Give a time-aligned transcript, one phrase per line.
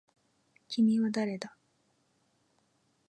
[0.67, 1.55] 君は誰だ